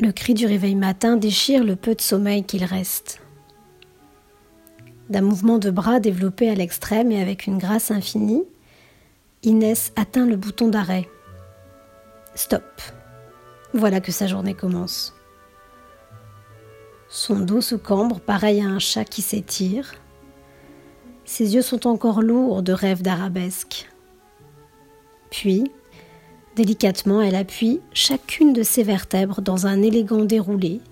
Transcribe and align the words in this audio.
Le 0.00 0.12
cri 0.12 0.32
du 0.32 0.46
réveil 0.46 0.76
matin 0.76 1.18
déchire 1.18 1.62
le 1.62 1.76
peu 1.76 1.94
de 1.94 2.00
sommeil 2.00 2.42
qu'il 2.42 2.64
reste. 2.64 3.20
D'un 5.10 5.20
mouvement 5.20 5.58
de 5.58 5.70
bras 5.70 6.00
développé 6.00 6.48
à 6.48 6.54
l'extrême 6.54 7.12
et 7.12 7.20
avec 7.20 7.46
une 7.46 7.58
grâce 7.58 7.90
infinie, 7.90 8.44
Inès 9.42 9.92
atteint 9.96 10.24
le 10.24 10.36
bouton 10.36 10.68
d'arrêt. 10.68 11.06
Stop. 12.34 12.80
Voilà 13.74 14.00
que 14.00 14.10
sa 14.10 14.26
journée 14.26 14.54
commence. 14.54 15.14
Son 17.10 17.38
dos 17.38 17.60
se 17.60 17.74
cambre, 17.74 18.20
pareil 18.20 18.62
à 18.62 18.68
un 18.68 18.78
chat 18.78 19.04
qui 19.04 19.20
s'étire. 19.20 19.92
Ses 21.26 21.54
yeux 21.54 21.62
sont 21.62 21.86
encore 21.86 22.22
lourds 22.22 22.62
de 22.62 22.72
rêves 22.72 23.02
d'arabesque. 23.02 23.90
Puis, 25.30 25.70
délicatement, 26.60 27.22
elle 27.22 27.36
appuie 27.36 27.80
chacune 27.94 28.52
de 28.52 28.62
ses 28.62 28.82
vertèbres 28.82 29.40
dans 29.40 29.66
un 29.66 29.80
élégant 29.80 30.26
déroulé 30.26 30.82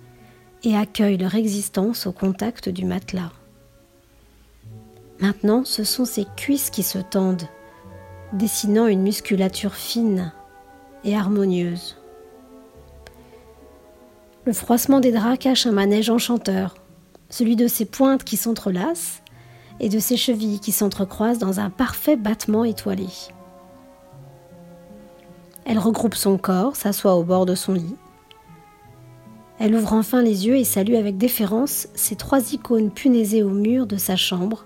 et 0.64 0.74
accueille 0.74 1.18
leur 1.18 1.34
existence 1.34 2.06
au 2.06 2.12
contact 2.12 2.70
du 2.70 2.86
matelas. 2.86 3.32
Maintenant, 5.20 5.66
ce 5.66 5.84
sont 5.84 6.06
ses 6.06 6.24
cuisses 6.38 6.70
qui 6.70 6.82
se 6.82 6.96
tendent, 6.96 7.46
dessinant 8.32 8.86
une 8.86 9.02
musculature 9.02 9.74
fine 9.74 10.32
et 11.04 11.14
harmonieuse. 11.14 11.98
Le 14.46 14.54
froissement 14.54 15.00
des 15.00 15.12
draps 15.12 15.38
cache 15.38 15.66
un 15.66 15.72
manège 15.72 16.08
enchanteur, 16.08 16.76
celui 17.28 17.56
de 17.56 17.68
ses 17.68 17.84
pointes 17.84 18.24
qui 18.24 18.38
s'entrelacent 18.38 19.22
et 19.80 19.90
de 19.90 19.98
ses 19.98 20.16
chevilles 20.16 20.60
qui 20.60 20.72
s'entrecroisent 20.72 21.38
dans 21.38 21.60
un 21.60 21.68
parfait 21.68 22.16
battement 22.16 22.64
étoilé. 22.64 23.08
Elle 25.68 25.78
regroupe 25.78 26.14
son 26.14 26.38
corps, 26.38 26.76
s'assoit 26.76 27.14
au 27.14 27.24
bord 27.24 27.44
de 27.44 27.54
son 27.54 27.74
lit. 27.74 27.94
Elle 29.58 29.74
ouvre 29.74 29.92
enfin 29.92 30.22
les 30.22 30.46
yeux 30.46 30.56
et 30.56 30.64
salue 30.64 30.94
avec 30.94 31.18
déférence 31.18 31.88
ces 31.94 32.16
trois 32.16 32.54
icônes 32.54 32.90
punaisées 32.90 33.42
au 33.42 33.50
mur 33.50 33.86
de 33.86 33.98
sa 33.98 34.16
chambre 34.16 34.64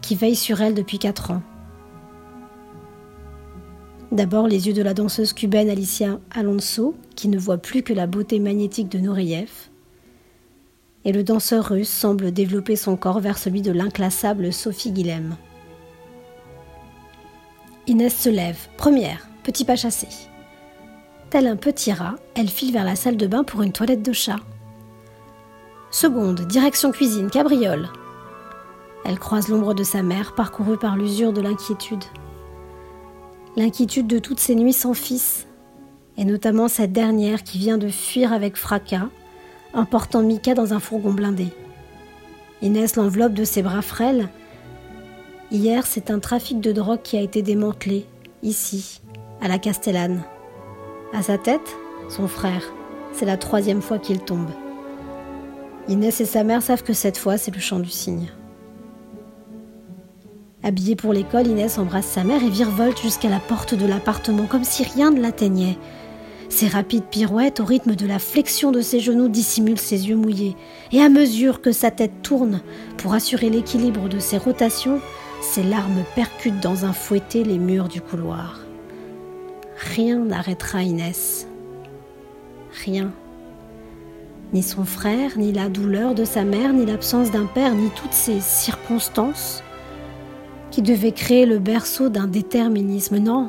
qui 0.00 0.14
veillent 0.14 0.36
sur 0.36 0.60
elle 0.60 0.74
depuis 0.74 1.00
quatre 1.00 1.32
ans. 1.32 1.42
D'abord 4.12 4.46
les 4.46 4.68
yeux 4.68 4.74
de 4.74 4.82
la 4.82 4.94
danseuse 4.94 5.32
cubaine 5.32 5.68
Alicia 5.68 6.20
Alonso, 6.30 6.94
qui 7.16 7.26
ne 7.26 7.38
voit 7.38 7.58
plus 7.58 7.82
que 7.82 7.92
la 7.92 8.06
beauté 8.06 8.38
magnétique 8.38 8.90
de 8.90 8.98
Nureyev. 8.98 9.50
Et 11.04 11.10
le 11.10 11.24
danseur 11.24 11.64
russe 11.70 11.90
semble 11.90 12.30
développer 12.30 12.76
son 12.76 12.96
corps 12.96 13.18
vers 13.18 13.38
celui 13.38 13.60
de 13.60 13.72
l'inclassable 13.72 14.52
Sophie 14.52 14.92
Guilhem. 14.92 15.34
Inès 17.88 18.14
se 18.14 18.28
lève, 18.28 18.68
première, 18.76 19.31
petit 19.42 19.64
pas 19.64 19.76
chassé. 19.76 20.08
Tel 21.30 21.46
un 21.46 21.56
petit 21.56 21.92
rat, 21.92 22.16
elle 22.34 22.48
file 22.48 22.72
vers 22.72 22.84
la 22.84 22.96
salle 22.96 23.16
de 23.16 23.26
bain 23.26 23.44
pour 23.44 23.62
une 23.62 23.72
toilette 23.72 24.02
de 24.02 24.12
chat. 24.12 24.40
Seconde, 25.90 26.42
direction 26.42 26.90
cuisine, 26.90 27.30
cabriole. 27.30 27.88
Elle 29.04 29.18
croise 29.18 29.48
l'ombre 29.48 29.74
de 29.74 29.82
sa 29.82 30.02
mère, 30.02 30.34
parcourue 30.34 30.78
par 30.78 30.96
l'usure 30.96 31.32
de 31.32 31.40
l'inquiétude 31.40 32.04
l'inquiétude 33.56 34.06
de 34.06 34.18
toutes 34.18 34.40
ces 34.40 34.54
nuits 34.54 34.72
sans 34.72 34.94
fils, 34.94 35.46
et 36.16 36.24
notamment 36.24 36.68
cette 36.68 36.92
dernière 36.92 37.42
qui 37.42 37.58
vient 37.58 37.78
de 37.78 37.88
fuir 37.88 38.32
avec 38.32 38.56
fracas, 38.56 39.08
emportant 39.74 40.22
Mika 40.22 40.54
dans 40.54 40.74
un 40.74 40.80
fourgon 40.80 41.12
blindé. 41.12 41.48
Inès 42.60 42.96
l'enveloppe 42.96 43.34
de 43.34 43.44
ses 43.44 43.62
bras 43.62 43.82
frêles. 43.82 44.28
Hier, 45.50 45.86
c'est 45.86 46.10
un 46.10 46.18
trafic 46.18 46.60
de 46.60 46.72
drogue 46.72 47.02
qui 47.02 47.16
a 47.16 47.22
été 47.22 47.42
démantelé, 47.42 48.06
ici, 48.42 49.00
à 49.42 49.48
la 49.48 49.58
Castellane. 49.58 50.22
À 51.12 51.22
sa 51.22 51.36
tête, 51.36 51.76
son 52.08 52.28
frère. 52.28 52.62
C'est 53.12 53.26
la 53.26 53.36
troisième 53.36 53.82
fois 53.82 53.98
qu'il 53.98 54.20
tombe. 54.20 54.48
Inès 55.88 56.20
et 56.20 56.24
sa 56.24 56.44
mère 56.44 56.62
savent 56.62 56.84
que 56.84 56.92
cette 56.92 57.18
fois, 57.18 57.36
c'est 57.36 57.54
le 57.54 57.60
chant 57.60 57.80
du 57.80 57.90
cygne. 57.90 58.30
Habillée 60.62 60.94
pour 60.94 61.12
l'école, 61.12 61.48
Inès 61.48 61.76
embrasse 61.76 62.06
sa 62.06 62.22
mère 62.22 62.42
et 62.42 62.48
virevolte 62.48 63.02
jusqu'à 63.02 63.28
la 63.28 63.40
porte 63.40 63.74
de 63.74 63.84
l'appartement 63.84 64.46
comme 64.46 64.62
si 64.62 64.84
rien 64.84 65.10
ne 65.10 65.20
l'atteignait. 65.20 65.76
Ses 66.48 66.68
rapides 66.68 67.04
pirouettes 67.10 67.58
au 67.58 67.64
rythme 67.64 67.96
de 67.96 68.06
la 68.06 68.20
flexion 68.20 68.70
de 68.70 68.80
ses 68.80 69.00
genoux 69.00 69.28
dissimulent 69.28 69.80
ses 69.80 70.08
yeux 70.08 70.16
mouillés, 70.16 70.54
et 70.92 71.00
à 71.00 71.08
mesure 71.08 71.60
que 71.60 71.72
sa 71.72 71.90
tête 71.90 72.22
tourne 72.22 72.60
pour 72.96 73.12
assurer 73.12 73.50
l'équilibre 73.50 74.08
de 74.08 74.20
ses 74.20 74.38
rotations, 74.38 75.00
ses 75.40 75.64
larmes 75.64 76.04
percutent 76.14 76.60
dans 76.60 76.84
un 76.84 76.92
fouetté 76.92 77.42
les 77.42 77.58
murs 77.58 77.88
du 77.88 78.00
couloir. 78.00 78.60
Rien 79.82 80.20
n'arrêtera 80.20 80.82
Inès. 80.82 81.46
Rien. 82.84 83.12
Ni 84.52 84.62
son 84.62 84.84
frère, 84.84 85.32
ni 85.36 85.52
la 85.52 85.68
douleur 85.68 86.14
de 86.14 86.24
sa 86.24 86.44
mère, 86.44 86.72
ni 86.72 86.86
l'absence 86.86 87.30
d'un 87.30 87.46
père, 87.46 87.74
ni 87.74 87.90
toutes 87.90 88.12
ces 88.12 88.40
circonstances 88.40 89.62
qui 90.70 90.82
devait 90.82 91.12
créer 91.12 91.46
le 91.46 91.58
berceau 91.58 92.08
d'un 92.08 92.26
déterminisme. 92.26 93.18
Non, 93.18 93.48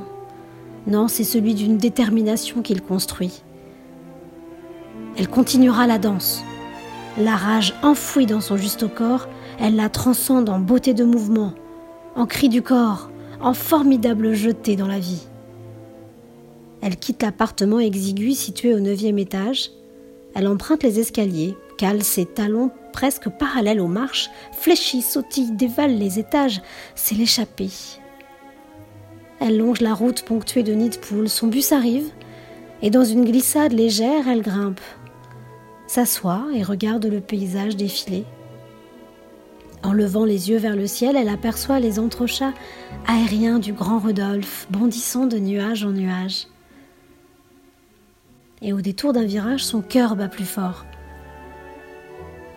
non, 0.88 1.08
c'est 1.08 1.24
celui 1.24 1.54
d'une 1.54 1.78
détermination 1.78 2.62
qu'il 2.62 2.82
construit. 2.82 3.44
Elle 5.18 5.30
continuera 5.30 5.88
la 5.88 6.00
danse. 6.00 6.44
La 7.18 7.36
rage 7.36 7.74
enfouie 7.84 8.26
dans 8.26 8.42
son 8.42 8.58
juste 8.58 8.94
corps, 8.94 9.28
elle 9.60 9.76
la 9.76 9.90
transcende 9.90 10.50
en 10.50 10.60
beauté 10.60 10.94
de 10.94 11.04
mouvement, 11.04 11.54
en 12.16 12.26
cri 12.26 12.50
du 12.50 12.62
corps, 12.62 13.12
en 13.40 13.54
formidable 13.54 14.34
jetée 14.34 14.76
dans 14.76 14.88
la 14.88 15.00
vie. 15.00 15.28
Elle 16.86 16.98
quitte 16.98 17.24
l'appartement 17.24 17.80
exigu 17.80 18.34
situé 18.34 18.74
au 18.74 18.80
neuvième 18.82 19.18
étage. 19.18 19.72
Elle 20.36 20.48
emprunte 20.48 20.84
les 20.84 21.00
escaliers, 21.00 21.56
cale 21.78 22.04
ses 22.04 22.26
talons 22.26 22.72
presque 22.92 23.30
parallèle 23.30 23.80
aux 23.80 23.88
marches, 23.88 24.30
fléchit, 24.52 25.02
sautille, 25.02 25.52
dévale 25.52 25.98
les 25.98 26.20
étages, 26.20 26.62
c'est 26.94 27.16
l'échappée. 27.16 27.72
Elle 29.40 29.58
longe 29.58 29.80
la 29.80 29.94
route 29.94 30.24
ponctuée 30.24 30.64
de 30.64 30.74
nids 30.74 31.00
son 31.26 31.48
bus 31.48 31.72
arrive, 31.72 32.10
et 32.82 32.90
dans 32.90 33.06
une 33.06 33.24
glissade 33.24 33.72
légère, 33.72 34.28
elle 34.28 34.42
grimpe, 34.42 34.82
s'assoit 35.88 36.46
et 36.54 36.64
regarde 36.64 37.06
le 37.06 37.22
paysage 37.22 37.78
défiler. 37.78 38.26
En 39.84 39.94
levant 39.94 40.26
les 40.26 40.50
yeux 40.50 40.58
vers 40.58 40.76
le 40.76 40.88
ciel, 40.88 41.16
elle 41.16 41.30
aperçoit 41.30 41.80
les 41.80 41.98
entrechats 41.98 42.54
aériens 43.08 43.60
du 43.60 43.74
grand 43.74 44.00
Rodolphe, 44.00 44.68
bondissant 44.70 45.28
de 45.28 45.40
nuage 45.40 45.84
en 45.84 45.92
nuage. 45.92 46.48
Et 48.64 48.74
au 48.74 48.82
détour 48.82 49.14
d'un 49.14 49.26
virage, 49.26 49.64
son 49.64 49.82
cœur 49.82 50.16
bat 50.16 50.30
plus 50.30 50.46
fort. 50.46 50.86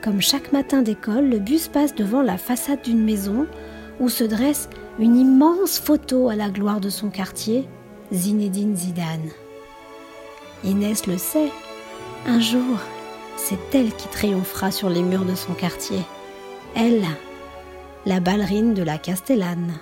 Comme 0.03 0.21
chaque 0.21 0.53
matin 0.53 0.83
d'école, 0.83 1.29
le 1.29 1.41
bus 1.41 1.67
passe 1.67 1.95
devant 1.95 2.23
la 2.23 2.39
façade 2.39 2.83
d'une 2.83 3.03
maison 3.03 3.47
où 3.99 4.09
se 4.09 4.23
dresse 4.23 4.69
une 5.01 5.17
immense 5.17 5.81
photo 5.81 6.29
à 6.29 6.37
la 6.37 6.49
gloire 6.49 6.81
de 6.81 6.91
son 6.91 7.11
quartier, 7.11 7.69
Zinedine 8.13 8.77
Zidane. 8.77 9.31
Inès 10.63 11.09
le 11.09 11.19
sait, 11.19 11.51
un 12.27 12.39
jour, 12.39 12.79
c'est 13.37 13.75
elle 13.75 13.93
qui 13.93 14.09
triomphera 14.09 14.71
sur 14.71 14.89
les 14.89 15.03
murs 15.03 15.25
de 15.25 15.35
son 15.35 15.55
quartier. 15.55 16.01
Elle, 16.77 17.05
la 18.05 18.21
ballerine 18.21 18.75
de 18.75 18.83
la 18.83 18.99
Castellane. 18.99 19.73